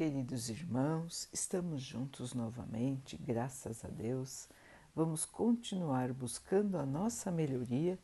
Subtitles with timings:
[0.00, 4.48] Queridos irmãos, estamos juntos novamente, graças a Deus.
[4.96, 7.98] Vamos continuar buscando a nossa melhoria,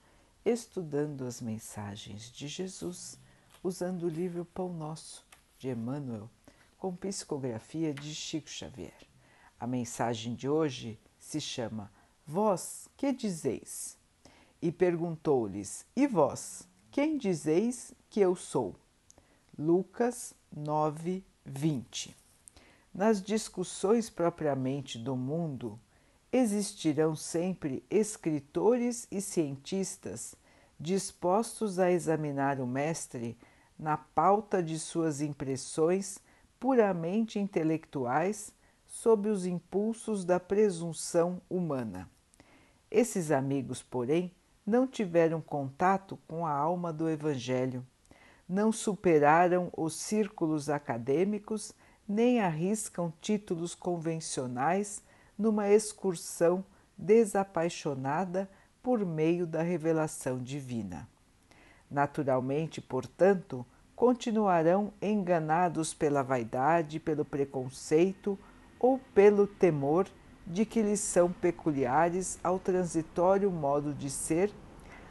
[0.44, 3.18] estudando as mensagens de Jesus,
[3.64, 5.24] usando o livro Pão Nosso,
[5.58, 6.28] de Emmanuel,
[6.76, 9.08] com psicografia de Chico Xavier.
[9.58, 11.90] A mensagem de hoje se chama
[12.26, 13.96] Vós que dizeis?
[14.60, 18.76] E perguntou-lhes: E vós, quem dizeis que eu sou?
[19.58, 22.16] Lucas 9, 20.
[22.92, 25.78] Nas discussões propriamente do mundo,
[26.32, 30.34] existirão sempre escritores e cientistas
[30.78, 33.36] dispostos a examinar o mestre
[33.78, 36.18] na pauta de suas impressões
[36.60, 38.52] puramente intelectuais
[38.86, 42.08] sob os impulsos da presunção humana.
[42.90, 44.32] Esses amigos, porém,
[44.66, 47.86] não tiveram contato com a alma do Evangelho
[48.48, 51.72] não superaram os círculos acadêmicos
[52.08, 55.02] nem arriscam títulos convencionais
[55.36, 56.64] numa excursão
[56.96, 58.48] desapaixonada
[58.82, 61.08] por meio da revelação divina.
[61.90, 68.38] Naturalmente, portanto, continuarão enganados pela vaidade, pelo preconceito
[68.78, 70.06] ou pelo temor
[70.46, 74.52] de que lhes são peculiares ao transitório modo de ser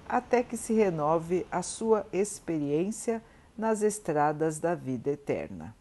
[0.08, 3.23] até que se renove a sua experiência
[3.58, 5.75] nas estradas da vida eterna.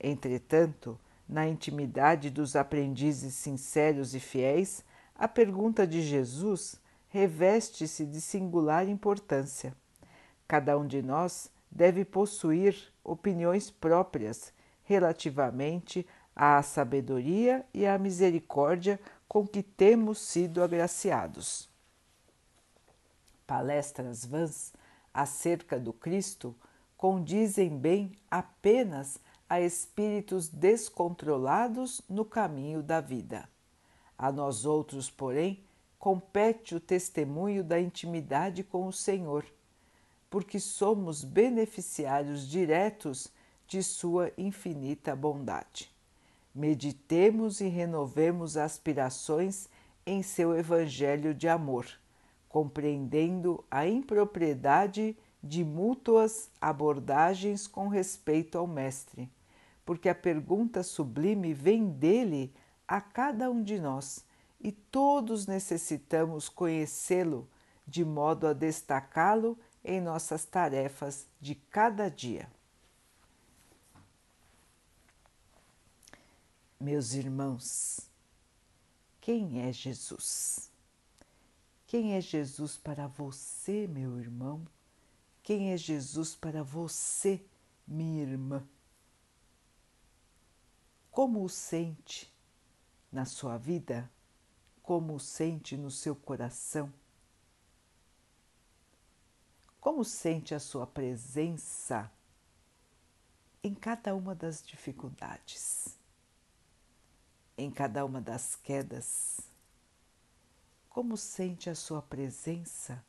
[0.00, 0.98] Entretanto,
[1.28, 9.74] na intimidade dos aprendizes sinceros e fiéis, a pergunta de Jesus reveste-se de singular importância.
[10.46, 14.52] Cada um de nós deve possuir opiniões próprias
[14.84, 21.67] relativamente à sabedoria e à misericórdia com que temos sido agraciados
[23.48, 24.74] palestras vãs
[25.12, 26.54] acerca do Cristo
[26.98, 29.18] condizem bem apenas
[29.48, 33.48] a espíritos descontrolados no caminho da vida.
[34.18, 35.64] A nós outros, porém,
[35.98, 39.46] compete o testemunho da intimidade com o Senhor,
[40.28, 43.32] porque somos beneficiários diretos
[43.66, 45.90] de Sua infinita bondade.
[46.54, 49.68] Meditemos e renovemos aspirações
[50.04, 51.86] em seu Evangelho de amor
[52.48, 59.30] compreendendo a impropriedade de mútuas abordagens com respeito ao Mestre,
[59.84, 62.52] porque a pergunta sublime vem dele
[62.86, 64.24] a cada um de nós
[64.60, 67.48] e todos necessitamos conhecê-lo
[67.86, 72.48] de modo a destacá-lo em nossas tarefas de cada dia.
[76.80, 78.08] Meus irmãos,
[79.20, 80.67] quem é Jesus?
[81.88, 84.62] Quem é Jesus para você, meu irmão?
[85.42, 87.42] Quem é Jesus para você,
[87.86, 88.62] minha irmã?
[91.10, 92.30] Como o sente
[93.10, 94.08] na sua vida?
[94.82, 96.92] Como o sente no seu coração?
[99.80, 102.12] Como sente a sua presença
[103.64, 105.96] em cada uma das dificuldades,
[107.56, 109.47] em cada uma das quedas?
[110.98, 113.04] Como sente a sua presença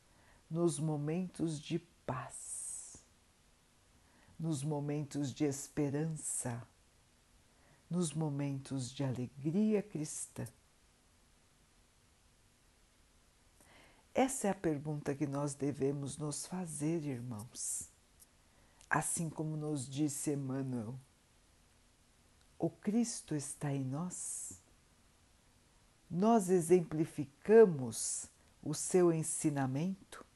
[0.48, 2.94] nos momentos de paz,
[4.38, 6.64] nos momentos de esperança,
[7.90, 10.46] nos momentos de alegria cristã?
[14.14, 17.90] Essa é a pergunta que nós devemos nos fazer, irmãos.
[18.88, 20.94] Assim como nos disse Emmanuel,
[22.56, 24.60] o Cristo está em nós
[26.10, 28.28] nós exemplificamos
[28.62, 30.26] o seu ensinamento?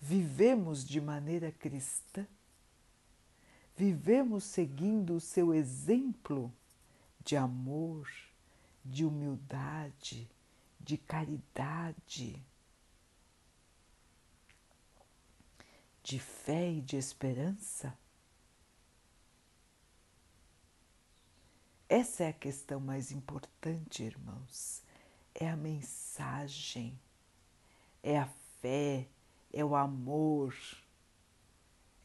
[0.00, 2.26] Vivemos de maneira cristã?
[3.76, 6.52] Vivemos seguindo o seu exemplo
[7.22, 8.08] de amor,
[8.84, 10.28] de humildade,
[10.78, 12.42] de caridade,
[16.02, 17.96] de fé e de esperança?
[21.90, 24.80] Essa é a questão mais importante, irmãos.
[25.34, 26.96] É a mensagem,
[28.00, 28.28] é a
[28.62, 29.08] fé,
[29.52, 30.54] é o amor,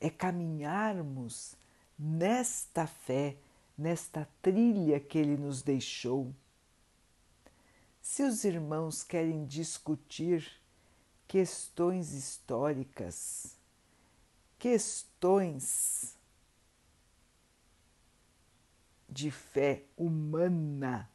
[0.02, 1.56] é caminharmos
[2.00, 3.38] nesta fé,
[3.78, 6.34] nesta trilha que Ele nos deixou.
[8.02, 10.52] Se os irmãos querem discutir
[11.28, 13.56] questões históricas,
[14.58, 16.15] questões
[19.16, 21.10] de fé humana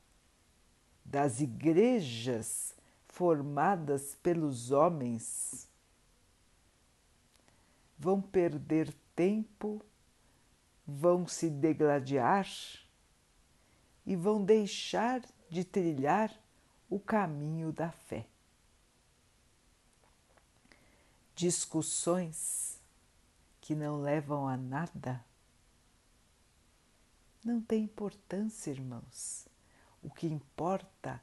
[1.05, 2.75] das igrejas
[3.06, 5.69] formadas pelos homens
[7.99, 9.85] vão perder tempo,
[10.87, 12.49] vão se degladiar
[14.06, 15.20] e vão deixar
[15.50, 16.35] de trilhar
[16.88, 18.26] o caminho da fé.
[21.35, 22.81] Discussões
[23.61, 25.23] que não levam a nada
[27.44, 29.48] não tem importância, irmãos.
[30.02, 31.20] O que importa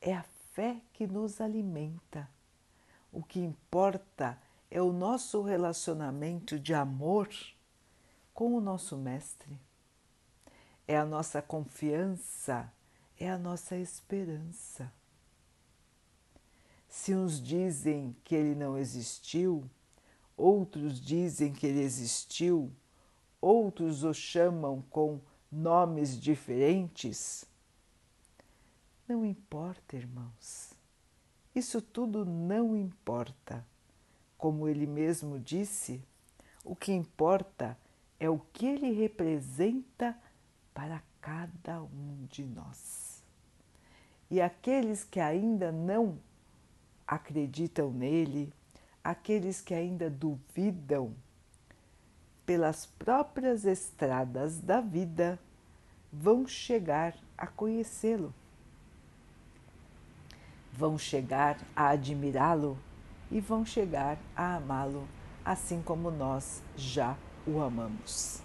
[0.00, 0.22] é a
[0.52, 2.28] fé que nos alimenta.
[3.12, 7.28] O que importa é o nosso relacionamento de amor
[8.34, 9.58] com o nosso Mestre.
[10.86, 12.72] É a nossa confiança,
[13.18, 14.92] é a nossa esperança.
[16.88, 19.68] Se uns dizem que ele não existiu,
[20.36, 22.72] outros dizem que ele existiu,
[23.40, 25.20] outros o chamam com
[25.50, 27.44] nomes diferentes.
[29.06, 30.74] Não importa, irmãos.
[31.54, 33.66] Isso tudo não importa.
[34.36, 36.02] Como ele mesmo disse,
[36.64, 37.76] o que importa
[38.20, 40.16] é o que ele representa
[40.72, 43.24] para cada um de nós.
[44.30, 46.18] E aqueles que ainda não
[47.06, 48.52] acreditam nele,
[49.02, 51.14] aqueles que ainda duvidam,
[52.48, 55.38] pelas próprias estradas da vida,
[56.10, 58.32] vão chegar a conhecê-lo.
[60.72, 62.78] Vão chegar a admirá-lo
[63.30, 65.06] e vão chegar a amá-lo,
[65.44, 68.42] assim como nós já o amamos.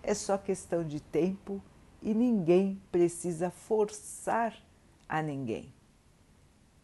[0.00, 1.60] É só questão de tempo
[2.00, 4.54] e ninguém precisa forçar
[5.08, 5.74] a ninguém.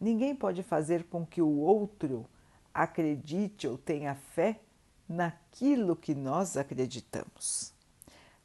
[0.01, 2.27] Ninguém pode fazer com que o outro
[2.75, 4.59] acredite ou tenha fé
[5.09, 7.73] naquilo que nós acreditamos.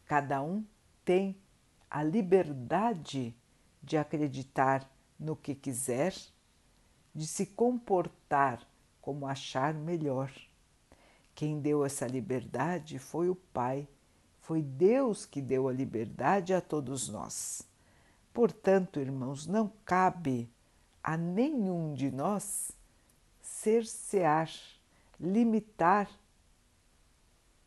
[0.05, 0.63] Cada um
[1.03, 1.37] tem
[1.89, 3.35] a liberdade
[3.81, 6.15] de acreditar no que quiser,
[7.13, 8.65] de se comportar
[9.01, 10.31] como achar melhor.
[11.33, 13.87] Quem deu essa liberdade foi o Pai,
[14.39, 17.63] foi Deus que deu a liberdade a todos nós.
[18.33, 20.49] Portanto, irmãos, não cabe
[21.03, 22.71] a nenhum de nós
[23.41, 24.49] cercear,
[25.19, 26.09] limitar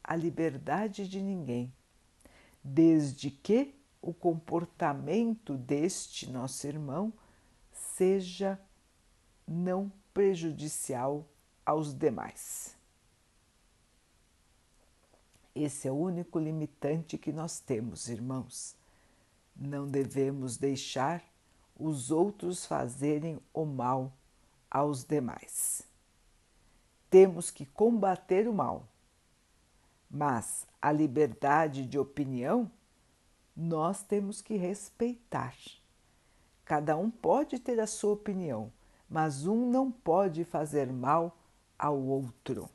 [0.05, 1.73] a liberdade de ninguém,
[2.63, 7.11] desde que o comportamento deste nosso irmão
[7.73, 8.61] seja
[9.49, 11.27] não prejudicial
[11.65, 12.77] aos demais.
[15.55, 18.77] Esse é o único limitante que nós temos, irmãos.
[19.57, 21.25] Não devemos deixar
[21.79, 24.13] os outros fazerem o mal
[24.71, 25.83] aos demais.
[27.09, 28.87] Temos que combater o mal
[30.15, 32.71] mas a liberdade de opinião
[33.57, 35.57] nós temos que respeitar.
[36.65, 38.73] Cada um pode ter a sua opinião,
[39.11, 41.37] mas um não pode fazer mal
[41.77, 42.71] ao outro.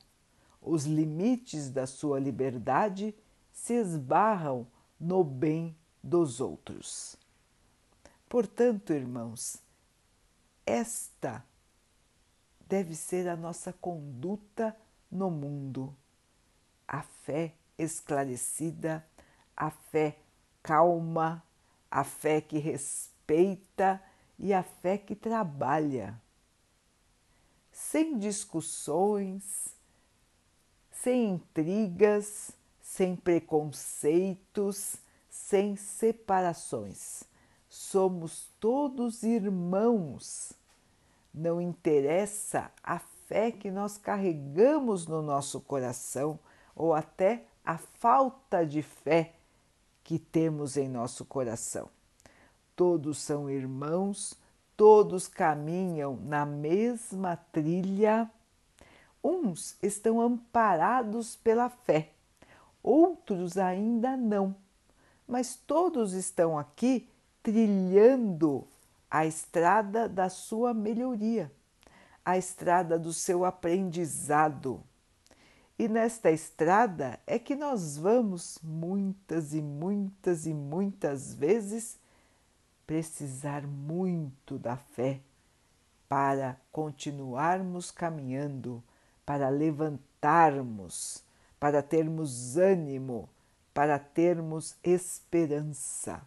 [0.62, 3.16] Os limites da sua liberdade
[3.54, 4.68] se esbarram
[5.00, 7.16] no bem dos outros.
[8.28, 9.64] Portanto, irmãos,
[10.66, 11.42] esta
[12.68, 14.76] deve ser a nossa conduta
[15.10, 15.96] no mundo
[16.90, 19.06] a fé esclarecida,
[19.56, 20.18] a fé
[20.64, 21.44] calma,
[21.90, 24.02] a fé que respeita
[24.40, 26.20] e a fé que trabalha.
[27.72, 29.76] Sem discussões,
[30.92, 32.52] sem intrigas,
[32.82, 34.96] sem preconceitos,
[35.30, 37.24] sem separações.
[37.70, 40.54] Somos todos irmãos.
[41.32, 42.98] Não interessa a
[43.28, 46.40] fé que nós carregamos no nosso coração
[46.80, 49.34] ou até a falta de fé
[50.02, 51.90] que temos em nosso coração.
[52.74, 54.34] Todos são irmãos,
[54.78, 58.32] todos caminham na mesma trilha.
[59.22, 62.14] Uns estão amparados pela fé,
[62.82, 64.56] outros ainda não,
[65.28, 67.10] mas todos estão aqui
[67.44, 68.66] trilhando
[69.12, 71.52] a estrada da sua melhoria,
[72.24, 74.82] a estrada do seu aprendizado.
[75.80, 81.98] E nesta estrada é que nós vamos muitas e muitas e muitas vezes
[82.86, 85.22] precisar muito da fé
[86.10, 88.84] para continuarmos caminhando,
[89.26, 91.24] para levantarmos,
[91.58, 93.30] para termos ânimo,
[93.74, 96.22] para termos esperança.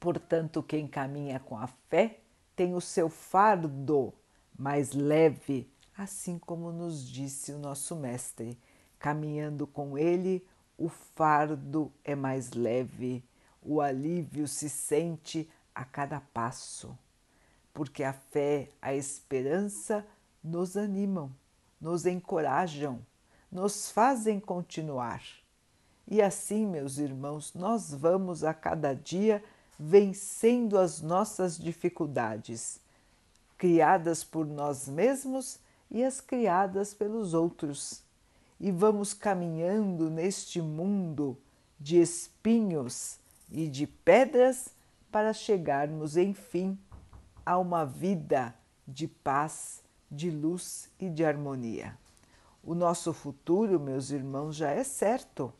[0.00, 2.18] Portanto, quem caminha com a fé
[2.56, 4.12] tem o seu fardo
[4.58, 5.71] mais leve
[6.02, 8.58] assim como nos disse o nosso Mestre,
[8.98, 13.24] caminhando com ele, o fardo é mais leve,
[13.62, 16.96] o alívio se sente a cada passo,
[17.72, 20.04] porque a fé, a esperança
[20.42, 21.32] nos animam,
[21.80, 23.00] nos encorajam,
[23.50, 25.22] nos fazem continuar.
[26.08, 29.42] E assim, meus irmãos, nós vamos a cada dia
[29.78, 32.80] vencendo as nossas dificuldades,
[33.56, 35.61] criadas por nós mesmos
[35.92, 38.02] e as criadas pelos outros.
[38.58, 41.36] E vamos caminhando neste mundo
[41.78, 43.18] de espinhos
[43.50, 44.70] e de pedras
[45.10, 46.78] para chegarmos, enfim,
[47.44, 48.54] a uma vida
[48.88, 51.98] de paz, de luz e de harmonia.
[52.64, 55.52] O nosso futuro, meus irmãos, já é certo.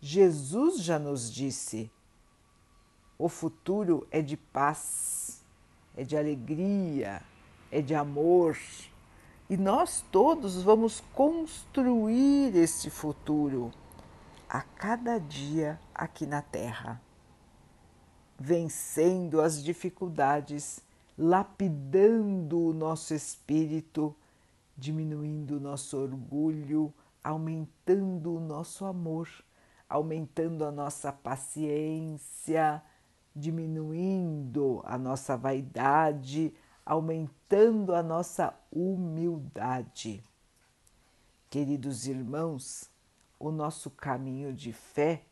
[0.00, 1.90] Jesus já nos disse:
[3.18, 5.44] o futuro é de paz,
[5.96, 7.20] é de alegria,
[7.70, 8.56] é de amor.
[9.50, 13.70] E nós todos vamos construir esse futuro
[14.46, 17.00] a cada dia aqui na Terra,
[18.38, 20.80] vencendo as dificuldades,
[21.16, 24.14] lapidando o nosso espírito,
[24.76, 26.92] diminuindo o nosso orgulho,
[27.24, 29.30] aumentando o nosso amor,
[29.88, 32.82] aumentando a nossa paciência,
[33.34, 36.52] diminuindo a nossa vaidade,
[36.88, 40.24] aumentando a nossa humildade.
[41.50, 42.88] Queridos irmãos,
[43.38, 45.22] o nosso caminho de fé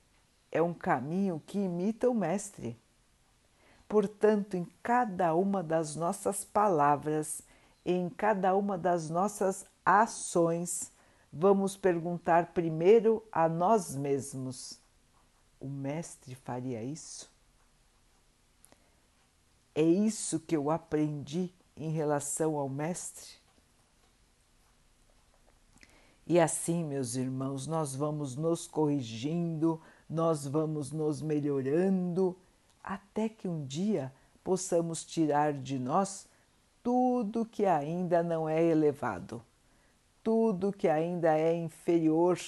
[0.53, 2.79] é um caminho que imita o Mestre.
[3.89, 7.41] Portanto, em cada uma das nossas palavras,
[7.87, 10.93] em cada uma das nossas ações,
[11.33, 14.79] vamos perguntar primeiro a nós mesmos:
[15.59, 17.35] o Mestre faria isso?
[19.79, 23.33] É isso que eu aprendi em relação ao Mestre?
[26.27, 29.79] E assim, meus irmãos, nós vamos nos corrigindo,
[30.09, 32.35] nós vamos nos melhorando,
[32.83, 34.11] até que um dia
[34.43, 36.27] possamos tirar de nós
[36.83, 39.45] tudo que ainda não é elevado,
[40.23, 42.39] tudo que ainda é inferior,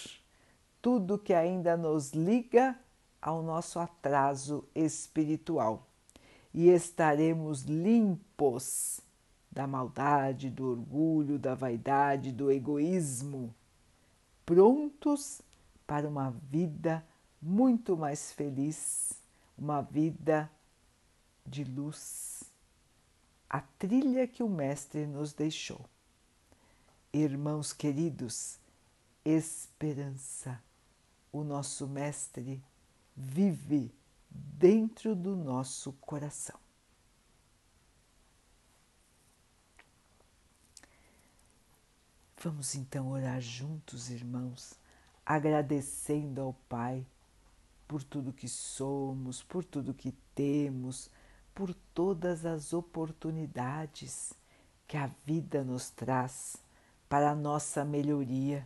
[0.81, 2.75] tudo que ainda nos liga
[3.21, 5.88] ao nosso atraso espiritual.
[6.53, 9.01] E estaremos limpos
[9.51, 13.55] da maldade, do orgulho, da vaidade, do egoísmo
[14.49, 15.43] prontos
[15.87, 17.07] para uma vida
[17.41, 19.13] muito mais feliz,
[19.59, 20.51] uma vida
[21.45, 22.45] de luz,
[23.51, 25.85] a trilha que o Mestre nos deixou.
[27.13, 28.59] Irmãos queridos,
[29.23, 30.59] esperança,
[31.31, 32.63] o nosso Mestre
[33.15, 33.93] vive
[34.31, 36.59] dentro do nosso coração.
[42.41, 44.79] Vamos então orar juntos, irmãos,
[45.27, 47.05] agradecendo ao Pai
[47.89, 51.11] por tudo que somos, por tudo que temos,
[51.55, 54.33] por todas as oportunidades
[54.87, 56.57] que a vida nos traz
[57.09, 58.65] para a nossa melhoria,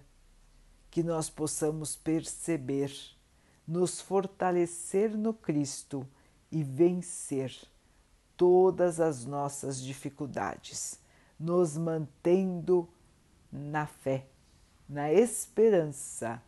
[0.90, 2.92] que nós possamos perceber,
[3.66, 6.07] nos fortalecer no Cristo
[6.50, 7.52] e vencer
[8.37, 10.99] todas as nossas dificuldades,
[11.38, 12.88] nos mantendo
[13.50, 14.26] na fé,
[14.88, 16.42] na esperança,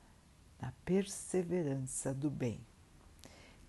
[0.61, 2.61] na perseverança do bem.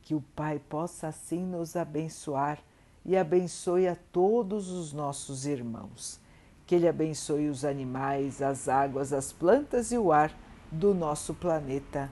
[0.02, 2.62] Que o Pai possa assim nos abençoar
[3.06, 6.20] e abençoe a todos os nossos irmãos.
[6.66, 10.36] Que Ele abençoe os animais, as águas, as plantas e o ar
[10.72, 12.10] do nosso planeta.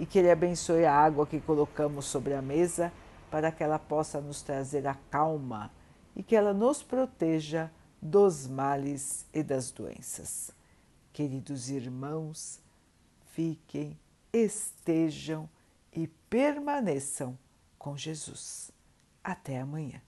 [0.00, 2.90] E que Ele abençoe a água que colocamos sobre a mesa
[3.30, 5.70] para que ela possa nos trazer a calma
[6.16, 10.52] e que ela nos proteja dos males e das doenças.
[11.12, 12.60] Queridos irmãos,
[13.32, 13.98] fiquem,
[14.32, 15.46] estejam
[15.92, 17.38] e permaneçam
[17.78, 18.72] com Jesus.
[19.22, 20.00] Até amanhã.